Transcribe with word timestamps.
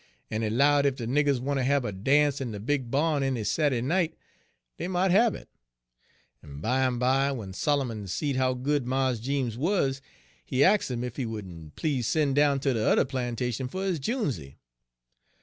En 0.31 0.41
he 0.41 0.49
'lowed 0.49 0.87
ef 0.87 0.95
de 0.95 1.05
niggers 1.05 1.39
want 1.39 1.59
ter 1.59 1.63
hab 1.63 1.85
a 1.85 1.91
dance 1.91 2.41
in 2.41 2.51
de 2.51 2.59
big 2.59 2.89
ba'n 2.89 3.21
any 3.21 3.43
Sad'day 3.43 3.81
night, 3.83 4.15
dey 4.79 4.87
mought 4.87 5.11
hab 5.11 5.35
it. 5.35 5.47
En 6.43 6.59
bimeby, 6.59 7.27
w'en 7.29 7.53
Solomon 7.53 8.07
seed 8.07 8.35
how 8.35 8.55
good 8.55 8.87
Mars 8.87 9.19
Jeems 9.19 9.59
wuz, 9.59 10.01
he 10.43 10.63
ax' 10.63 10.89
'im 10.89 11.03
ef 11.03 11.17
he 11.17 11.27
would 11.27 11.45
n 11.45 11.71
please 11.75 12.07
sen' 12.07 12.33
down 12.33 12.59
ter 12.59 12.73
de 12.73 12.79
yuther 12.79 13.05
plantation 13.05 13.67
fer 13.67 13.85
his 13.85 13.99
junesey. 13.99 14.57